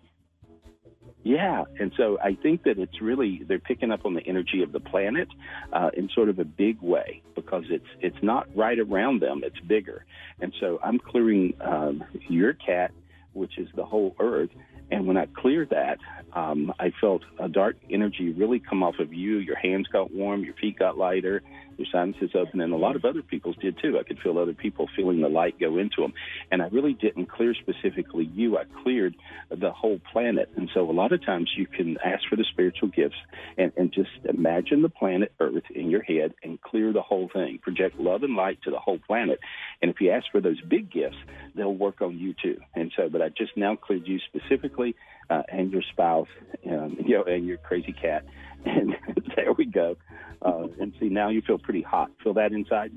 Yeah, 1.25 1.63
and 1.79 1.91
so 1.97 2.19
I 2.23 2.35
think 2.35 2.65
that 2.65 2.77
it's 2.77 3.01
really 3.01 3.41
they're 3.47 3.57
picking 3.57 3.89
up 3.89 4.05
on 4.05 4.13
the 4.13 4.21
energy 4.27 4.61
of 4.61 4.71
the 4.71 4.79
planet 4.79 5.27
uh, 5.73 5.89
in 5.97 6.07
sort 6.13 6.29
of 6.29 6.37
a 6.37 6.45
big 6.45 6.79
way 6.83 7.23
because 7.33 7.63
it's 7.71 7.87
it's 7.99 8.21
not 8.21 8.47
right 8.55 8.77
around 8.77 9.23
them; 9.23 9.41
it's 9.43 9.59
bigger. 9.61 10.05
And 10.39 10.53
so 10.59 10.79
I'm 10.83 10.99
clearing 10.99 11.55
um, 11.61 12.03
your 12.29 12.53
cat, 12.53 12.91
which 13.33 13.57
is 13.57 13.67
the 13.75 13.83
whole 13.83 14.15
Earth. 14.19 14.51
And 14.91 15.07
when 15.07 15.17
I 15.17 15.25
cleared 15.25 15.71
that, 15.71 15.97
um, 16.33 16.71
I 16.79 16.91
felt 17.01 17.23
a 17.39 17.49
dark 17.49 17.77
energy 17.89 18.31
really 18.31 18.59
come 18.59 18.83
off 18.83 18.99
of 18.99 19.11
you. 19.11 19.37
Your 19.39 19.57
hands 19.57 19.87
got 19.87 20.13
warm, 20.13 20.43
your 20.43 20.53
feet 20.53 20.77
got 20.77 20.95
lighter, 20.95 21.41
your 21.77 21.87
sinuses 21.91 22.31
open, 22.35 22.61
and 22.61 22.73
a 22.73 22.77
lot 22.77 22.95
of 22.95 23.05
other 23.05 23.21
people's 23.21 23.55
did 23.57 23.77
too. 23.81 23.97
I 23.99 24.03
could 24.03 24.19
feel 24.19 24.37
other 24.37 24.53
people 24.53 24.87
feeling 24.95 25.21
the 25.21 25.29
light 25.29 25.59
go 25.59 25.77
into 25.77 26.01
them. 26.01 26.13
And 26.51 26.61
I 26.61 26.67
really 26.67 26.93
didn't 26.93 27.27
clear 27.27 27.53
specifically 27.53 28.25
you. 28.25 28.57
I 28.57 28.63
cleared 28.83 29.15
the 29.49 29.71
whole 29.71 29.99
planet. 30.11 30.49
And 30.55 30.69
so 30.73 30.89
a 30.89 30.91
lot 30.91 31.11
of 31.11 31.25
times 31.25 31.51
you 31.55 31.67
can 31.67 31.97
ask 32.03 32.23
for 32.29 32.35
the 32.35 32.45
spiritual 32.51 32.89
gifts 32.89 33.15
and, 33.57 33.71
and 33.77 33.91
just 33.91 34.09
imagine 34.25 34.81
the 34.81 34.89
planet 34.89 35.31
Earth 35.39 35.63
in 35.73 35.89
your 35.89 36.01
head 36.01 36.33
and 36.43 36.61
clear 36.61 36.93
the 36.93 37.01
whole 37.01 37.29
thing. 37.31 37.59
Project 37.61 37.99
love 37.99 38.23
and 38.23 38.35
light 38.35 38.59
to 38.63 38.71
the 38.71 38.79
whole 38.79 38.99
planet. 38.99 39.39
And 39.81 39.91
if 39.91 40.01
you 40.01 40.11
ask 40.11 40.25
for 40.31 40.41
those 40.41 40.61
big 40.61 40.91
gifts, 40.91 41.17
they'll 41.55 41.73
work 41.73 42.01
on 42.01 42.17
you 42.17 42.33
too. 42.41 42.59
And 42.75 42.91
so, 42.95 43.09
but 43.09 43.21
I 43.21 43.29
just 43.29 43.55
now 43.55 43.75
cleared 43.75 44.07
you 44.07 44.19
specifically 44.19 44.95
uh, 45.29 45.43
and 45.47 45.71
your 45.71 45.81
spouse, 45.91 46.27
um, 46.69 46.97
you 47.05 47.17
know, 47.17 47.23
and 47.23 47.45
your 47.45 47.57
crazy 47.57 47.93
cat. 47.93 48.25
And 48.65 48.95
there 49.35 49.53
we 49.57 49.65
go. 49.65 49.95
Uh, 50.41 50.67
and 50.79 50.93
see, 50.99 51.09
now 51.09 51.29
you 51.29 51.41
feel 51.41 51.57
pretty 51.57 51.81
hot. 51.81 52.11
Feel 52.23 52.33
that 52.35 52.51
inside? 52.51 52.91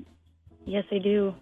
Yes, 0.65 0.83
I 0.91 0.97
do. 0.99 1.33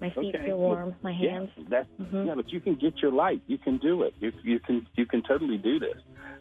My 0.00 0.08
feet 0.10 0.34
Okay. 0.34 0.46
feel 0.46 0.56
warm. 0.58 0.94
My 1.02 1.12
hands. 1.12 1.50
Yeah, 1.56 1.64
that's, 1.68 1.88
Mhm. 2.00 2.26
yeah, 2.26 2.34
but 2.34 2.50
you 2.50 2.60
can 2.60 2.74
get 2.74 2.98
your 3.02 3.12
light. 3.12 3.42
You 3.46 3.58
can 3.58 3.76
do 3.78 4.02
it. 4.02 4.14
You, 4.18 4.32
you 4.42 4.58
can 4.58 4.86
you 4.96 5.04
can 5.04 5.22
totally 5.22 5.58
do 5.58 5.78
this, 5.78 5.98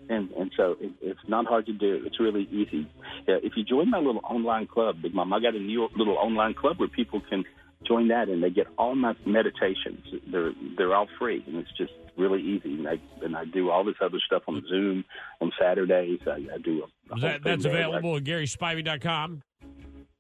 and 0.10 0.32
and 0.32 0.50
so 0.56 0.78
it, 0.80 0.92
it's 1.02 1.20
not 1.28 1.46
hard 1.46 1.66
to 1.66 1.74
do. 1.74 2.02
It's 2.06 2.20
really 2.22 2.48
easy. 2.52 2.88
Yeah, 3.28 3.38
if 3.44 3.54
you 3.58 3.64
join 3.66 3.90
my 3.90 3.98
little 3.98 4.22
online 4.24 4.66
club, 4.68 5.02
Big 5.02 5.14
Mom, 5.14 5.34
I 5.34 5.42
got 5.42 5.56
a 5.56 5.60
new 5.60 5.90
little 5.98 6.18
online 6.18 6.54
club 6.54 6.80
where 6.80 6.88
people 6.88 7.22
can 7.30 7.44
join 7.86 8.08
that, 8.10 8.28
and 8.30 8.44
they 8.44 8.50
get 8.50 8.68
all 8.78 8.96
my 8.96 9.16
meditations. 9.26 10.06
They're 10.32 10.52
they're 10.78 10.96
all 10.96 11.08
free, 11.18 11.44
and 11.48 11.56
it's 11.58 11.72
just 11.78 11.94
really 12.18 12.42
easy. 12.42 12.74
And 12.76 12.88
I 12.88 13.00
and 13.24 13.36
I 13.36 13.46
do 13.46 13.70
all 13.70 13.84
this 13.84 13.96
other 14.02 14.20
stuff 14.26 14.44
on 14.48 14.64
Zoom 14.70 15.06
on 15.42 15.52
Saturdays. 15.60 16.20
I, 16.28 16.46
I 16.54 16.58
do 16.64 16.84
a, 17.12 17.16
a 17.16 17.20
that, 17.20 17.44
that's 17.44 17.64
there 17.64 17.72
where 17.74 17.82
I- 17.84 17.86
available 17.88 18.18
at 18.18 18.24
GarySpivey.com. 18.24 19.42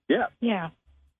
Yeah, 0.07 0.25
Yeah. 0.41 0.69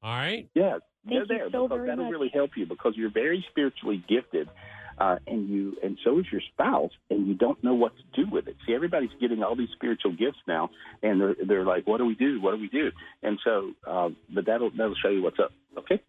All 0.02 0.16
right. 0.16 0.48
yeah. 0.56 0.78
go 0.80 0.80
Thank 1.06 1.14
you 1.14 1.26
there 1.28 1.50
so 1.52 1.68
because 1.68 1.78
very 1.78 1.88
that'll 1.90 2.06
much. 2.06 2.12
really 2.12 2.32
help 2.34 2.52
you 2.56 2.66
because 2.66 2.94
you're 2.96 3.12
very 3.12 3.46
spiritually 3.52 4.04
gifted, 4.10 4.50
uh, 4.98 5.18
and 5.28 5.48
you 5.50 5.76
and 5.84 5.98
so 6.04 6.20
is 6.20 6.26
your 6.32 6.42
spouse, 6.54 6.92
and 7.10 7.28
you 7.28 7.34
don't 7.36 7.62
know 7.64 7.74
what 7.76 7.92
to 7.98 8.24
do 8.24 8.30
with 8.32 8.48
it. 8.48 8.56
See, 8.66 8.74
everybody's 8.74 9.10
getting 9.22 9.44
all 9.44 9.56
these 9.56 9.70
spiritual 9.76 10.14
gifts 10.14 10.40
now, 10.48 10.70
and 11.04 11.20
they're 11.22 11.36
they're 11.46 11.66
like, 11.66 11.86
"What 11.86 11.98
do 12.00 12.06
we 12.06 12.16
do? 12.16 12.42
What 12.42 12.56
do 12.56 12.62
we 12.62 12.68
do?" 12.70 12.92
And 13.22 13.40
so, 13.44 13.72
uh, 13.86 14.10
but 14.34 14.46
that'll 14.46 14.72
that'll 14.72 14.96
show 14.96 15.10
you 15.10 15.22
what's 15.22 15.40
up. 15.40 15.52
Okay. 15.78 16.02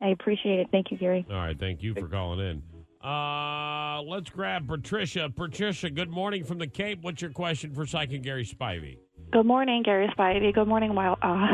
I 0.00 0.08
appreciate 0.08 0.60
it. 0.60 0.68
Thank 0.70 0.90
you, 0.90 0.98
Gary. 0.98 1.26
All 1.30 1.36
right, 1.36 1.58
thank 1.58 1.82
you 1.82 1.94
for 1.94 2.06
calling 2.06 2.40
in. 2.40 2.62
Uh, 3.06 4.02
let's 4.02 4.30
grab 4.30 4.66
Patricia. 4.66 5.30
Patricia, 5.34 5.90
good 5.90 6.10
morning 6.10 6.44
from 6.44 6.58
the 6.58 6.66
Cape. 6.66 7.02
What's 7.02 7.22
your 7.22 7.30
question 7.30 7.72
for 7.72 7.86
Psychic 7.86 8.22
Gary 8.22 8.44
Spivey? 8.44 8.98
Good 9.32 9.46
morning, 9.46 9.82
Gary 9.84 10.08
Spivey. 10.18 10.52
Good 10.52 10.68
morning, 10.68 10.94
Wild. 10.94 11.18
Uh, 11.22 11.46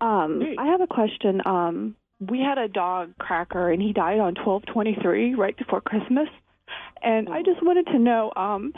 um, 0.00 0.42
I 0.58 0.66
have 0.66 0.80
a 0.80 0.86
question. 0.86 1.42
Um, 1.44 1.96
we 2.20 2.38
had 2.38 2.58
a 2.58 2.68
dog, 2.68 3.14
Cracker, 3.18 3.70
and 3.70 3.82
he 3.82 3.92
died 3.92 4.20
on 4.20 4.34
twelve 4.34 4.64
twenty 4.66 4.96
three, 5.02 5.34
right 5.34 5.56
before 5.56 5.80
Christmas. 5.80 6.28
And 7.02 7.28
I 7.28 7.42
just 7.42 7.62
wanted 7.62 7.86
to 7.88 7.98
know, 7.98 8.32
um, 8.34 8.72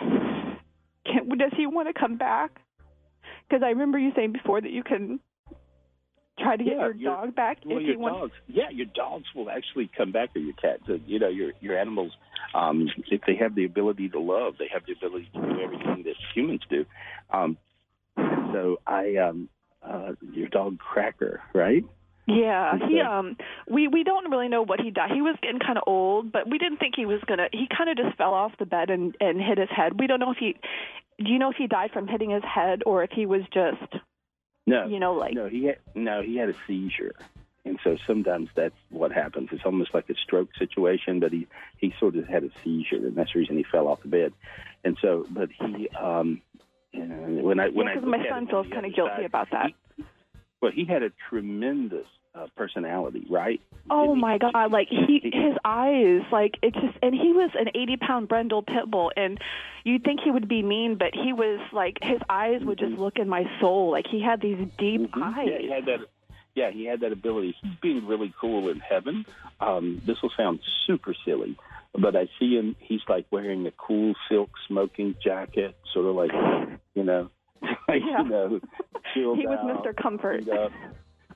can, 1.04 1.28
does 1.38 1.52
he 1.56 1.66
want 1.66 1.88
to 1.88 1.99
come 1.99 2.16
back? 2.16 2.58
Because 3.49 3.62
I 3.62 3.68
remember 3.68 3.99
you 3.99 4.12
saying 4.16 4.32
before 4.32 4.61
that 4.61 4.73
you 4.73 4.82
can 4.82 5.20
try 6.38 6.57
to 6.57 6.64
get 6.64 6.73
Yeah, 6.75 6.81
your 6.81 6.95
your- 6.95 7.14
dog 7.16 7.35
back 7.35 7.59
Well, 7.64 7.78
if 7.78 7.83
your 7.85 7.93
he 7.93 7.97
wants. 7.97 8.19
dogs, 8.21 8.33
yeah, 8.49 8.71
your 8.71 8.87
dogs 8.87 9.25
will 9.35 9.50
actually 9.50 9.88
come 9.97 10.12
back 10.12 10.33
to 10.35 10.40
your 10.40 10.55
cats. 10.55 10.83
Uh, 10.88 10.95
you 11.07 11.19
know, 11.19 11.28
your 11.28 11.52
your 11.61 11.78
animals, 11.78 12.12
um, 12.55 12.88
if 13.11 13.23
they 13.26 13.35
have 13.37 13.55
the 13.55 13.64
ability 13.64 14.09
to 14.11 14.21
love, 14.21 14.57
they 14.59 14.69
have 14.73 14.85
the 14.87 14.93
ability 14.93 15.28
to 15.35 15.40
do 15.40 15.61
everything 15.61 16.02
that 16.05 16.14
humans 16.35 16.62
do. 16.69 16.85
Um, 17.31 17.57
so 18.16 18.78
I, 18.87 19.16
um, 19.16 19.49
uh, 19.83 20.12
your 20.33 20.49
dog 20.49 20.78
Cracker, 20.78 21.40
right? 21.55 21.85
Yeah, 22.28 22.76
he 22.88 23.00
um 23.00 23.37
we 23.69 23.87
we 23.87 24.02
don't 24.02 24.28
really 24.33 24.49
know 24.49 24.62
what 24.62 24.81
he 24.81 24.90
died. 24.90 25.12
He 25.12 25.23
was 25.23 25.37
getting 25.43 25.61
kind 25.61 25.78
of 25.78 25.85
old, 25.87 26.33
but 26.33 26.50
we 26.50 26.59
didn't 26.59 26.78
think 26.78 26.95
he 26.97 27.07
was 27.07 27.21
gonna. 27.28 27.49
He 27.52 27.69
kind 27.69 27.88
of 27.88 27.97
just 27.97 28.16
fell 28.19 28.35
off 28.35 28.50
the 28.59 28.66
bed 28.66 28.90
and 28.90 29.16
and 29.21 29.40
hit 29.40 29.59
his 29.59 29.69
head. 29.71 30.00
We 30.00 30.09
don't 30.09 30.19
know 30.19 30.33
if 30.33 30.38
he. 30.38 30.57
Do 31.25 31.31
you 31.31 31.38
know 31.38 31.50
if 31.50 31.57
he 31.57 31.69
died 31.69 31.93
from 31.93 32.09
hitting 32.09 32.31
his 32.31 32.43
head 32.43 32.83
or 32.85 33.05
if 33.05 33.11
he 33.12 33.26
was 33.26 33.43
just 33.55 34.02
No, 34.66 34.87
you 34.87 34.99
know 34.99 35.14
like 35.14 35.35
no, 35.35 35.49
he 35.49 35.64
had 35.64 35.78
no, 35.94 36.23
he 36.23 36.37
had 36.37 36.49
a 36.49 36.54
seizure, 36.66 37.14
and 37.64 37.78
so 37.85 37.96
sometimes 38.06 38.49
that's 38.54 38.75
what 38.90 39.12
happens. 39.12 39.50
It's 39.52 39.64
almost 39.64 39.94
like 39.94 40.11
a 40.11 40.14
stroke 40.14 40.49
situation, 40.58 41.20
but 41.20 41.32
he 41.32 41.46
he 41.78 41.94
sort 42.00 42.16
of 42.16 42.26
had 42.26 42.44
a 42.44 42.50
seizure, 42.64 42.96
and 42.96 43.14
that's 43.14 43.32
the 43.32 43.38
reason 43.38 43.56
he 43.56 43.64
fell 43.64 43.87
off 43.87 44.02
the 44.02 44.08
bed. 44.08 44.32
And 44.85 44.96
so, 45.00 45.25
but 45.30 45.50
he, 45.50 45.88
um, 45.90 46.42
and 46.92 47.42
when 47.42 47.61
I 47.61 47.68
when 47.68 47.87
yeah, 47.87 47.92
I 47.92 47.94
because 47.94 48.08
my 48.08 48.28
son 48.28 48.46
feels 48.49 48.66
kind 48.73 48.87
of 48.87 48.94
guilty 48.94 49.14
side, 49.16 49.25
about 49.25 49.49
that. 49.52 49.70
Well, 50.61 50.73
he 50.73 50.85
had 50.85 51.02
a 51.02 51.11
tremendous 51.28 52.06
uh, 52.37 52.47
personality, 52.57 53.26
right? 53.31 53.61
Oh 53.90 54.14
my 54.14 54.38
God! 54.38 54.73
Like 54.73 54.88
he, 54.88 55.21
his 55.23 55.57
eyes, 55.64 56.23
like 56.33 56.57
it 56.62 56.75
just, 56.75 56.99
and 57.02 57.14
he 57.14 57.33
was 57.33 57.50
an 57.59 57.69
eighty-pound 57.75 58.28
brindle 58.28 58.62
pit 58.62 58.90
bull, 58.90 59.12
and 59.16 59.38
you'd 59.85 60.02
think 60.05 60.21
he 60.25 60.31
would 60.31 60.49
be 60.49 60.62
mean, 60.62 60.97
but 60.97 61.14
he 61.14 61.33
was 61.33 61.61
like 61.73 61.99
his 62.02 62.21
eyes 62.28 62.62
would 62.62 62.78
just 62.78 62.95
look 62.99 63.19
in 63.19 63.28
my 63.28 63.45
soul. 63.61 63.90
Like 63.93 64.07
he 64.11 64.21
had 64.21 64.40
these 64.40 64.59
deep 64.78 65.11
eyes. 65.16 65.49
Yeah, 65.50 65.59
he 65.59 65.71
had 65.71 65.87
that. 65.87 65.99
Yeah, 66.55 66.71
he 66.71 66.87
had 66.87 67.00
that 67.00 67.12
ability. 67.12 67.55
He's 67.62 67.73
being 67.83 68.07
really 68.07 68.33
cool 68.40 68.71
in 68.71 68.81
heaven. 68.81 69.26
Um, 69.61 70.00
this 70.07 70.16
will 70.23 70.33
sound 70.37 70.61
super 70.87 71.14
silly, 71.25 71.57
but 71.93 72.16
I 72.16 72.28
see 72.38 72.55
him. 72.57 72.75
He's 72.81 73.02
like 73.09 73.26
wearing 73.31 73.66
a 73.66 73.73
cool 73.73 74.14
silk 74.28 74.50
smoking 74.66 75.16
jacket, 75.23 75.76
sort 75.93 76.07
of 76.07 76.14
like, 76.16 76.31
you 76.95 77.05
know, 77.05 77.28
like, 77.88 78.00
Yeah. 78.05 78.23
you 78.23 78.28
know, 78.28 78.61
He 79.14 79.21
was 79.23 79.38
out, 79.49 79.85
Mr. 79.85 79.95
Comfort. 79.97 80.45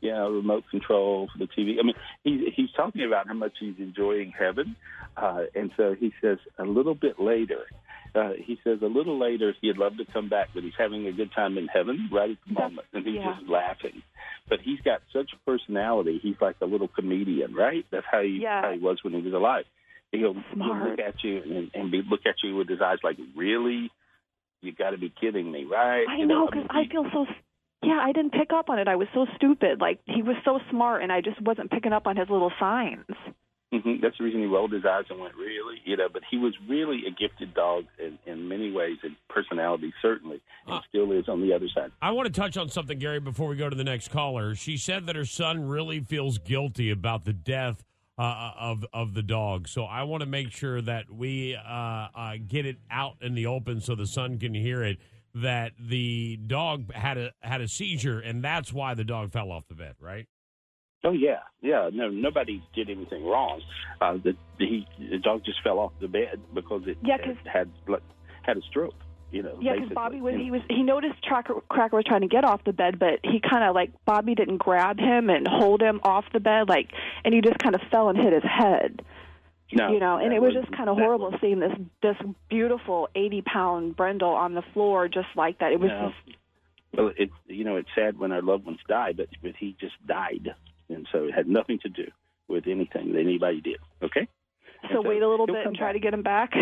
You 0.01 0.11
know, 0.11 0.31
remote 0.31 0.65
control 0.71 1.29
for 1.33 1.39
the 1.39 1.47
TV. 1.47 1.77
I 1.79 1.85
mean, 1.85 1.95
he's 2.25 2.55
he's 2.55 2.73
talking 2.77 3.05
about 3.05 3.29
how 3.29 3.35
much 3.35 3.53
he's 3.61 3.77
enjoying 3.79 4.33
heaven, 4.37 4.77
uh, 5.17 5.45
and 5.55 5.71
so 5.77 5.95
he 5.99 6.13
says 6.21 6.39
a 6.59 6.65
little 6.65 6.95
bit 6.95 7.21
later. 7.21 7.65
Uh, 8.15 8.31
he 8.37 8.59
says 8.65 8.79
a 8.83 8.87
little 8.87 9.21
later 9.21 9.55
he'd 9.61 9.77
love 9.77 9.97
to 9.97 10.05
come 10.13 10.29
back, 10.29 10.49
but 10.53 10.65
he's 10.65 10.73
having 10.77 11.07
a 11.07 11.13
good 11.13 11.31
time 11.33 11.57
in 11.57 11.69
heaven 11.69 12.09
right 12.13 12.31
at 12.31 12.39
the 12.47 12.61
moment, 12.61 12.87
and 12.93 13.07
he's 13.07 13.17
yeah. 13.17 13.35
just 13.35 13.49
laughing. 13.49 14.03
But 14.49 14.61
he's 14.61 14.81
got 14.81 15.01
such 15.13 15.31
personality; 15.47 16.19
he's 16.23 16.41
like 16.41 16.57
a 16.61 16.67
little 16.67 16.89
comedian, 16.89 17.55
right? 17.55 17.85
That's 17.91 18.07
how 18.11 18.23
he, 18.23 18.41
Yeah. 18.43 18.63
how 18.63 18.73
he 18.73 18.79
was 18.79 18.99
when 19.03 19.15
he 19.15 19.23
was 19.23 19.35
alive. 19.35 19.65
He'll, 20.13 20.35
he'll 20.35 20.77
look 20.77 20.99
at 20.99 21.23
you 21.23 21.41
and, 21.41 21.71
and 21.73 21.91
be, 21.93 22.03
look 22.09 22.27
at 22.27 22.35
you 22.43 22.57
with 22.57 22.69
his 22.69 22.81
eyes 22.81 22.99
like, 23.05 23.17
"Really? 23.37 23.91
You 24.61 24.73
got 24.73 24.91
to 24.91 24.99
be 24.99 25.13
kidding 25.21 25.51
me, 25.51 25.65
right?" 25.65 26.05
I 26.09 26.17
You 26.17 26.27
know 26.27 26.49
I 26.51 26.57
mean, 26.57 26.65
because 26.65 26.67
I 26.71 26.91
feel 26.91 27.07
so. 27.13 27.27
Yeah, 27.83 27.99
I 28.03 28.13
didn't 28.13 28.33
pick 28.33 28.53
up 28.53 28.69
on 28.69 28.79
it. 28.79 28.89
I 28.89 28.97
was 28.97 29.09
so 29.15 29.27
stupid. 29.37 29.81
Like 29.81 30.01
he 30.05 30.23
was 30.23 30.37
so 30.45 30.61
smart, 30.71 31.03
and 31.03 31.11
I 31.11 31.21
just 31.21 31.41
wasn't 31.41 31.71
picking 31.71 31.93
up 31.93 32.07
on 32.07 32.17
his 32.17 32.29
little 32.29 32.53
signs. 32.61 33.07
hmm 33.73 33.95
That's 34.03 34.19
the 34.19 34.25
reason 34.25 34.41
he 34.41 34.47
rolled 34.47 34.73
his 34.73 34.85
eyes 34.85 35.05
and 35.09 35.19
went, 35.19 35.35
really? 35.35 35.81
You 35.85 35.97
know, 35.97 36.09
but 36.13 36.23
he 36.31 36.37
was 36.37 36.53
really 36.69 37.05
a 37.07 37.11
gifted 37.11 37.55
dog 37.55 37.85
in, 37.99 38.19
in 38.31 38.49
many 38.49 38.71
ways, 38.71 38.99
and 39.03 39.17
personality 39.29 39.95
certainly, 40.03 40.41
and 40.67 40.75
Uh, 40.75 40.81
still 40.89 41.11
is 41.13 41.29
on 41.29 41.41
the 41.41 41.55
other 41.55 41.69
side. 41.75 41.91
I 42.03 42.11
want 42.11 42.27
to 42.27 42.41
touch 42.41 42.57
on 42.59 42.69
something, 42.69 42.99
Gary, 42.99 43.21
before 43.21 43.49
we 43.49 43.57
go 43.57 43.71
to 43.71 43.77
the 43.77 43.85
next 43.85 44.09
caller. 44.09 44.55
She 44.55 44.77
said 44.77 45.07
that 45.07 45.17
her 45.17 45.25
son 45.25 45.67
really 45.69 46.01
feels 46.01 46.37
guilty 46.39 46.91
about 46.91 47.25
the 47.25 47.33
death 47.33 47.83
uh, 48.19 48.53
of 48.59 48.85
of 48.93 49.15
the 49.15 49.23
dog. 49.23 49.67
So 49.67 49.85
I 49.85 50.03
want 50.03 50.21
to 50.21 50.27
make 50.27 50.51
sure 50.51 50.83
that 50.83 51.11
we 51.11 51.55
uh, 51.57 52.09
uh, 52.15 52.35
get 52.47 52.67
it 52.67 52.77
out 52.91 53.15
in 53.23 53.35
the 53.35 53.47
open 53.47 53.81
so 53.81 53.95
the 53.95 54.07
son 54.07 54.39
can 54.39 54.53
hear 54.53 54.83
it. 54.83 54.99
That 55.35 55.73
the 55.79 56.39
dog 56.45 56.93
had 56.93 57.17
a 57.17 57.33
had 57.41 57.61
a 57.61 57.69
seizure, 57.69 58.19
and 58.19 58.43
that's 58.43 58.73
why 58.73 58.95
the 58.95 59.05
dog 59.05 59.31
fell 59.33 59.53
off 59.53 59.65
the 59.69 59.77
bed. 59.77 59.95
Right? 60.01 60.27
Oh 61.05 61.13
yeah, 61.13 61.39
yeah. 61.63 61.89
No, 61.93 62.09
nobody 62.09 62.63
did 62.75 62.91
anything 62.91 63.25
wrong. 63.25 63.61
Uh, 64.01 64.15
the, 64.15 64.33
the 64.59 64.67
he, 64.67 64.87
the 65.11 65.19
dog 65.19 65.45
just 65.45 65.63
fell 65.63 65.79
off 65.79 65.93
the 66.01 66.09
bed 66.09 66.41
because 66.53 66.83
it 66.87 66.99
Yeah, 67.05 67.17
had 67.19 67.25
'cause- 67.25 67.47
had 67.53 67.71
like, 67.87 68.03
had 68.43 68.57
a 68.57 68.63
stroke. 68.63 68.95
You 69.33 69.45
know, 69.45 69.57
Yeah, 69.61 69.75
because. 69.75 69.91
Bobby 69.95 70.21
was 70.21 70.35
And- 70.35 70.43
he 70.43 70.51
was 70.51 70.61
he 70.69 70.83
noticed 70.83 71.23
Cracker, 71.23 71.55
Cracker 71.69 71.95
was 71.95 72.05
trying 72.05 72.23
to 72.23 72.27
get 72.27 72.43
off 72.45 72.65
the 72.65 72.73
bed, 72.73 72.99
but 72.99 73.21
he 73.23 73.39
kind 73.39 73.63
of 73.63 73.77
like 73.77 73.93
Bobby 74.05 74.35
didn't 74.35 74.57
grab 74.59 74.99
him 74.99 75.31
and 75.31 75.47
hold 75.47 75.81
him 75.81 76.01
off 76.03 76.25
the 76.33 76.41
bed, 76.41 76.69
like, 76.69 76.91
and 77.25 77.33
he 77.33 77.41
just 77.41 77.61
kind 77.61 77.77
of 77.77 77.81
fell 77.93 78.09
and 78.09 78.19
hit 78.19 78.33
his 78.33 78.43
head. 78.43 79.03
No, 79.73 79.93
you 79.93 80.01
know, 80.01 80.19
and 80.19 80.33
it 80.33 80.41
was 80.41 80.53
just 80.55 80.71
kind 80.77 80.89
of 80.89 80.97
that 80.97 81.03
horrible 81.03 81.33
seeing 81.41 81.61
this 81.61 81.73
this 82.03 82.17
beautiful 82.49 83.09
eighty 83.15 83.43
pound 83.43 83.97
brindle 83.97 84.31
on 84.31 84.55
the 84.55 84.63
floor 84.73 85.09
just 85.09 85.29
like 85.37 85.59
that. 85.61 85.73
It 85.73 85.81
was 85.81 85.91
No. 85.91 86.13
just 86.27 86.39
Well, 86.97 87.13
it's 87.17 87.33
you 87.47 87.65
know 87.65 87.77
it's 87.77 87.89
sad 87.95 88.19
when 88.19 88.33
our 88.33 88.43
loved 88.43 88.67
ones 88.67 88.81
die, 88.89 89.13
but 89.17 89.29
but 89.43 89.53
he 89.59 89.77
just 89.81 89.95
died, 90.07 90.55
and 90.89 91.07
so 91.13 91.25
it 91.25 91.33
had 91.35 91.49
nothing 91.49 91.79
to 91.81 91.89
do 91.89 92.11
with 92.49 92.67
anything 92.67 93.13
that 93.13 93.21
anybody 93.21 93.61
did. 93.61 93.79
Okay. 94.03 94.27
And 94.83 94.93
so 94.93 95.03
wait 95.03 95.23
a 95.23 95.29
little 95.29 95.47
bit 95.47 95.67
and 95.67 95.77
try 95.77 95.89
back. 95.89 95.95
to 95.95 96.01
get 96.01 96.15
him 96.15 96.23
back. 96.23 96.53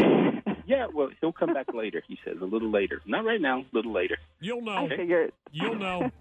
Yeah, 0.66 0.86
well, 0.92 1.08
he'll 1.22 1.32
come 1.32 1.54
back 1.54 1.72
later. 1.72 2.02
He 2.06 2.18
says 2.26 2.36
a 2.42 2.44
little 2.44 2.70
later, 2.70 3.00
not 3.06 3.24
right 3.24 3.40
now, 3.40 3.60
a 3.60 3.66
little 3.72 3.90
later. 3.90 4.18
You'll 4.38 4.60
know. 4.60 4.86
I 4.86 4.88
figured. 4.94 5.32
You'll 5.50 5.76
know. 5.76 6.10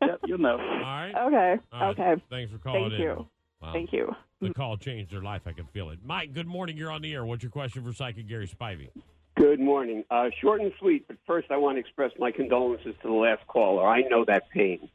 Yep, 0.00 0.20
you'll 0.26 0.38
know. 0.38 0.52
All 0.58 0.58
right. 0.58 1.10
Okay. 1.10 1.62
All 1.72 1.80
right. 1.80 1.90
Okay. 1.90 2.22
Thanks 2.30 2.52
for 2.52 2.58
calling 2.58 2.82
Thank 2.84 2.94
in. 2.94 3.00
you. 3.00 3.26
Wow. 3.60 3.72
Thank 3.72 3.92
you. 3.92 4.14
The 4.40 4.54
call 4.54 4.76
changed 4.76 5.12
their 5.12 5.22
life. 5.22 5.42
I 5.46 5.52
can 5.52 5.66
feel 5.66 5.90
it. 5.90 5.98
Mike, 6.04 6.32
good 6.32 6.46
morning. 6.46 6.76
You're 6.76 6.92
on 6.92 7.02
the 7.02 7.12
air. 7.12 7.24
What's 7.24 7.42
your 7.42 7.50
question 7.50 7.82
for 7.82 7.92
Psychic 7.92 8.28
Gary 8.28 8.46
Spivey? 8.46 8.88
Good 9.36 9.58
morning. 9.58 10.04
Uh, 10.10 10.30
short 10.40 10.60
and 10.60 10.72
sweet, 10.78 11.06
but 11.08 11.16
first 11.26 11.50
I 11.50 11.56
want 11.56 11.76
to 11.76 11.80
express 11.80 12.12
my 12.18 12.30
condolences 12.30 12.94
to 13.02 13.08
the 13.08 13.14
last 13.14 13.46
caller. 13.48 13.86
I 13.86 14.02
know 14.02 14.24
that 14.26 14.48
pain. 14.50 14.88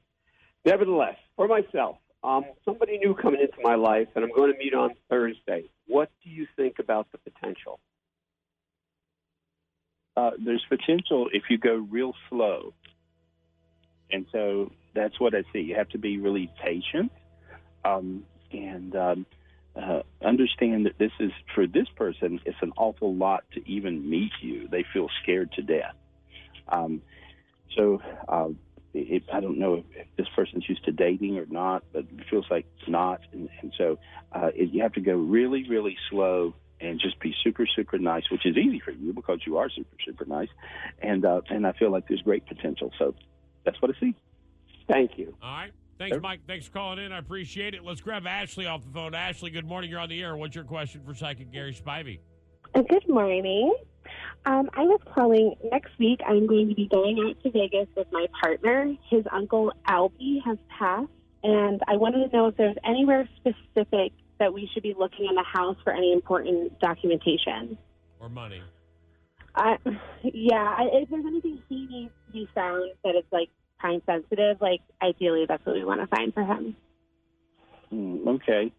Nevertheless, 0.65 1.17
for 1.35 1.47
myself, 1.47 1.97
um, 2.23 2.45
somebody 2.63 2.97
new 2.97 3.15
coming 3.15 3.41
into 3.41 3.57
my 3.61 3.75
life, 3.75 4.07
and 4.15 4.23
I'm 4.23 4.31
going 4.33 4.53
to 4.53 4.57
meet 4.57 4.73
on 4.73 4.91
Thursday. 5.09 5.69
What 5.87 6.09
do 6.23 6.29
you 6.29 6.47
think 6.55 6.79
about 6.79 7.07
the 7.11 7.17
potential? 7.17 7.79
Uh, 10.15 10.31
there's 10.43 10.63
potential 10.69 11.27
if 11.33 11.43
you 11.49 11.57
go 11.57 11.85
real 11.89 12.13
slow, 12.29 12.73
and 14.09 14.25
so 14.31 14.71
that's 14.93 15.19
what 15.19 15.35
I 15.35 15.43
see. 15.51 15.59
You 15.59 15.75
have 15.75 15.89
to 15.89 15.97
be 15.97 16.17
really 16.17 16.49
patient, 16.63 17.11
um, 17.83 18.23
and 18.53 18.95
um, 18.95 19.25
uh, 19.75 20.01
understand 20.23 20.85
that 20.85 20.97
this 20.97 21.11
is 21.19 21.31
for 21.55 21.67
this 21.67 21.87
person. 21.95 22.39
It's 22.45 22.57
an 22.61 22.73
awful 22.77 23.15
lot 23.15 23.43
to 23.53 23.69
even 23.69 24.09
meet 24.09 24.31
you. 24.41 24.67
They 24.67 24.85
feel 24.93 25.09
scared 25.21 25.51
to 25.53 25.61
death. 25.61 25.95
Um, 26.67 27.01
so 27.75 28.01
uh, 28.27 28.49
it, 28.93 29.23
I 29.33 29.39
don't 29.39 29.57
know 29.57 29.75
if, 29.75 29.85
if 29.95 30.07
this 30.17 30.27
person's 30.35 30.67
used 30.69 30.85
to 30.85 30.91
dating 30.91 31.37
or 31.37 31.45
not, 31.45 31.83
but 31.91 32.01
it 32.01 32.25
feels 32.29 32.45
like 32.49 32.65
it's 32.79 32.89
not. 32.89 33.21
And, 33.31 33.49
and 33.61 33.73
so 33.77 33.97
uh, 34.31 34.49
it, 34.55 34.69
you 34.71 34.83
have 34.83 34.93
to 34.93 35.01
go 35.01 35.15
really, 35.15 35.67
really 35.67 35.97
slow 36.09 36.53
and 36.79 36.99
just 36.99 37.19
be 37.19 37.33
super, 37.43 37.65
super 37.65 37.97
nice, 37.97 38.23
which 38.29 38.45
is 38.45 38.57
easy 38.57 38.79
for 38.79 38.91
you 38.91 39.13
because 39.13 39.39
you 39.45 39.57
are 39.57 39.69
super, 39.69 39.95
super 40.05 40.25
nice. 40.25 40.49
And 41.01 41.25
uh, 41.25 41.41
and 41.49 41.65
I 41.65 41.71
feel 41.73 41.91
like 41.91 42.07
there's 42.07 42.21
great 42.21 42.45
potential. 42.45 42.91
So 42.99 43.15
that's 43.65 43.81
what 43.81 43.95
I 43.95 43.99
see. 43.99 44.15
Thank 44.87 45.17
you. 45.17 45.35
All 45.41 45.49
right. 45.49 45.71
Thanks, 46.09 46.21
Mike. 46.21 46.41
Thanks 46.45 46.65
for 46.65 46.73
calling 46.73 46.99
in. 46.99 47.13
I 47.13 47.19
appreciate 47.19 47.73
it. 47.73 47.83
Let's 47.83 48.01
grab 48.01 48.27
Ashley 48.27 48.65
off 48.65 48.83
the 48.83 48.91
phone. 48.91 49.15
Ashley, 49.15 49.51
good 49.51 49.65
morning. 49.65 49.89
You're 49.89 50.01
on 50.01 50.09
the 50.09 50.21
air. 50.21 50.35
What's 50.35 50.53
your 50.53 50.65
question 50.65 51.01
for 51.05 51.13
Psychic 51.13 51.49
Gary 51.51 51.73
Spivey? 51.73 52.19
Uh, 52.75 52.81
Good 52.81 53.07
morning. 53.07 53.73
Um, 54.45 54.69
I 54.73 54.81
was 54.81 54.99
calling 55.15 55.55
next 55.71 55.97
week. 55.97 56.19
I'm 56.27 56.45
going 56.45 56.67
to 56.67 56.75
be 56.75 56.89
going 56.89 57.23
out 57.25 57.41
to 57.43 57.51
Vegas 57.51 57.87
with 57.95 58.07
my 58.11 58.25
partner. 58.41 58.93
His 59.09 59.23
uncle 59.31 59.71
Albie 59.87 60.43
has 60.43 60.57
passed, 60.77 61.07
and 61.41 61.81
I 61.87 61.95
wanted 61.95 62.29
to 62.29 62.35
know 62.35 62.47
if 62.47 62.57
there's 62.57 62.75
anywhere 62.83 63.29
specific 63.37 64.11
that 64.39 64.53
we 64.53 64.69
should 64.73 64.83
be 64.83 64.93
looking 64.97 65.27
in 65.29 65.35
the 65.35 65.43
house 65.43 65.77
for 65.85 65.93
any 65.93 66.11
important 66.11 66.77
documentation. 66.81 67.77
Or 68.19 68.27
money. 68.27 68.61
I, 69.55 69.77
yeah, 70.23 70.75
if 70.81 71.09
there's 71.09 71.25
anything 71.25 71.61
he 71.69 71.87
needs 71.89 72.11
to 72.27 72.33
be 72.33 72.49
found 72.53 72.91
that 73.05 73.15
is 73.15 73.23
like 73.31 73.49
time 73.83 74.01
sensitive, 74.05 74.57
like 74.61 74.81
ideally 75.01 75.45
that's 75.47 75.63
what 75.65 75.75
we 75.75 75.83
want 75.83 76.01
to 76.01 76.07
find 76.07 76.33
for 76.33 76.43
him. 76.43 76.75
Hmm, 77.89 78.27
okay. 78.27 78.71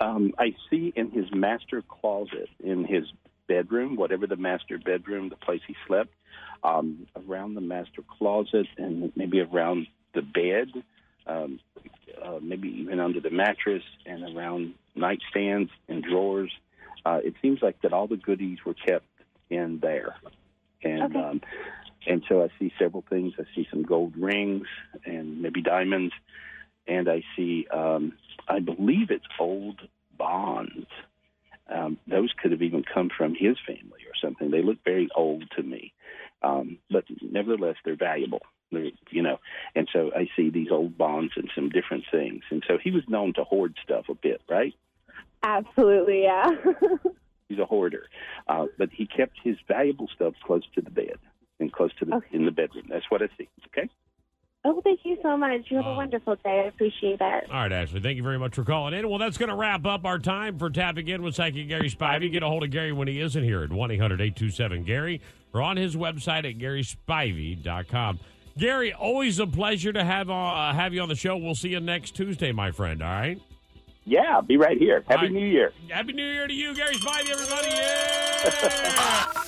Um, 0.00 0.32
I 0.38 0.54
see 0.70 0.92
in 0.94 1.10
his 1.10 1.26
master 1.32 1.82
closet 1.82 2.48
in 2.62 2.84
his 2.84 3.04
bedroom, 3.48 3.96
whatever 3.96 4.26
the 4.26 4.36
master 4.36 4.78
bedroom, 4.78 5.30
the 5.30 5.36
place 5.36 5.60
he 5.66 5.74
slept, 5.86 6.10
um, 6.62 7.06
around 7.16 7.54
the 7.54 7.60
master 7.60 8.02
closet 8.18 8.66
and 8.76 9.12
maybe 9.16 9.40
around 9.40 9.86
the 10.14 10.22
bed, 10.22 10.68
um, 11.26 11.60
uh, 12.22 12.38
maybe 12.42 12.68
even 12.68 13.00
under 13.00 13.20
the 13.20 13.30
mattress 13.30 13.82
and 14.06 14.36
around 14.36 14.74
nightstands 14.96 15.70
and 15.88 16.04
drawers. 16.04 16.52
Uh, 17.04 17.20
it 17.24 17.34
seems 17.40 17.60
like 17.62 17.80
that 17.82 17.92
all 17.92 18.06
the 18.06 18.16
goodies 18.16 18.58
were 18.66 18.74
kept 18.74 19.06
in 19.50 19.78
there, 19.80 20.16
and 20.82 21.02
Okay. 21.04 21.18
um, 21.18 21.40
and 22.08 22.24
so 22.28 22.42
I 22.42 22.48
see 22.58 22.72
several 22.78 23.04
things. 23.08 23.34
I 23.38 23.44
see 23.54 23.68
some 23.70 23.82
gold 23.82 24.14
rings 24.16 24.66
and 25.04 25.42
maybe 25.42 25.60
diamonds, 25.60 26.14
and 26.86 27.08
I 27.08 27.22
see 27.36 27.66
um, 27.70 28.14
I 28.48 28.60
believe 28.60 29.10
it's 29.10 29.26
old 29.38 29.80
bonds. 30.16 30.86
Um, 31.68 31.98
those 32.06 32.32
could 32.40 32.52
have 32.52 32.62
even 32.62 32.82
come 32.82 33.10
from 33.14 33.34
his 33.34 33.58
family 33.66 34.00
or 34.06 34.14
something. 34.20 34.50
They 34.50 34.62
look 34.62 34.78
very 34.84 35.08
old 35.14 35.44
to 35.56 35.62
me, 35.62 35.92
um, 36.42 36.78
but 36.90 37.04
nevertheless, 37.20 37.76
they're 37.84 37.94
valuable. 37.94 38.40
They're, 38.72 38.90
you 39.10 39.22
know, 39.22 39.38
and 39.74 39.86
so 39.92 40.10
I 40.16 40.28
see 40.34 40.48
these 40.48 40.70
old 40.70 40.96
bonds 40.96 41.34
and 41.36 41.50
some 41.54 41.68
different 41.68 42.04
things. 42.10 42.42
And 42.50 42.64
so 42.66 42.78
he 42.82 42.90
was 42.90 43.02
known 43.06 43.34
to 43.34 43.44
hoard 43.44 43.76
stuff 43.84 44.06
a 44.08 44.14
bit, 44.14 44.40
right? 44.48 44.74
Absolutely, 45.42 46.22
yeah. 46.22 46.50
He's 47.48 47.58
a 47.58 47.66
hoarder, 47.66 48.04
uh, 48.46 48.66
but 48.78 48.90
he 48.92 49.06
kept 49.06 49.36
his 49.42 49.56
valuable 49.66 50.08
stuff 50.14 50.34
close 50.44 50.64
to 50.74 50.82
the 50.82 50.90
bed 50.90 51.18
and 51.60 51.72
close 51.72 51.90
to 51.98 52.04
the 52.04 52.20
in 52.32 52.44
the 52.44 52.50
bedroom. 52.50 52.84
That's 52.88 53.04
what 53.10 53.22
I 53.22 53.28
see. 53.38 53.48
Okay. 53.66 53.88
oh, 54.64 54.80
thank 54.82 55.00
you 55.04 55.16
so 55.22 55.36
much. 55.36 55.62
You 55.68 55.78
have 55.78 55.86
a 55.86 55.94
wonderful 55.94 56.36
day. 56.36 56.62
I 56.64 56.68
appreciate 56.68 57.20
it. 57.20 57.50
All 57.50 57.56
right, 57.60 57.72
Ashley. 57.72 58.00
Thank 58.00 58.16
you 58.16 58.22
very 58.22 58.38
much 58.38 58.54
for 58.54 58.64
calling 58.64 58.94
in. 58.94 59.08
Well, 59.08 59.18
that's 59.18 59.38
going 59.38 59.50
to 59.50 59.54
wrap 59.54 59.86
up 59.86 60.04
our 60.04 60.18
time 60.18 60.58
for 60.58 60.70
tapping 60.70 61.08
in 61.08 61.22
with 61.22 61.34
Psychic 61.34 61.68
Gary 61.68 61.90
Spivey. 61.90 62.30
Get 62.30 62.42
a 62.42 62.48
hold 62.48 62.64
of 62.64 62.70
Gary 62.70 62.92
when 62.92 63.08
he 63.08 63.20
isn't 63.20 63.42
here 63.42 63.62
at 63.62 63.72
1 63.72 63.90
800 63.90 64.20
827 64.20 64.84
Gary 64.84 65.20
or 65.52 65.62
on 65.62 65.76
his 65.76 65.96
website 65.96 66.48
at 66.48 66.58
GarySpivey.com. 66.58 68.20
Gary, 68.58 68.92
always 68.92 69.38
a 69.38 69.46
pleasure 69.46 69.92
to 69.92 70.04
have 70.04 70.30
uh, 70.30 70.72
have 70.72 70.92
you 70.92 71.00
on 71.00 71.08
the 71.08 71.14
show. 71.14 71.36
We'll 71.36 71.54
see 71.54 71.68
you 71.68 71.80
next 71.80 72.16
Tuesday, 72.16 72.50
my 72.50 72.72
friend. 72.72 73.02
All 73.02 73.08
right. 73.08 73.40
Yeah, 74.04 74.40
be 74.40 74.56
right 74.56 74.78
here. 74.78 75.04
Happy 75.06 75.14
All 75.14 75.22
right. 75.22 75.32
New 75.32 75.46
Year. 75.46 75.72
Happy 75.90 76.12
New 76.12 76.24
Year 76.24 76.46
to 76.46 76.54
you, 76.54 76.74
Gary 76.74 76.94
Spivey, 76.94 77.30
everybody. 77.30 77.68
Yeah! 77.68 79.32